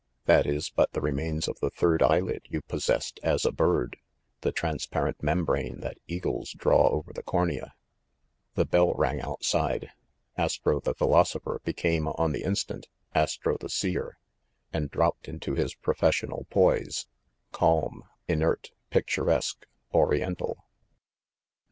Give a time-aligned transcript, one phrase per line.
[0.25, 4.41] That is but the remains of the third eyelid you possessed as a bird, ‚ÄĒ
[4.41, 7.75] the transparent mem brane that eagles draw over the cornea."
[8.55, 9.91] The bell rang outside.
[10.37, 14.17] Astro the Philosopher be came, on the instant, Astro the Seer,
[14.73, 17.05] and dropped into his professional poise,
[17.51, 20.57] ‚ÄĒ calm, inert, picturesque, ori ental.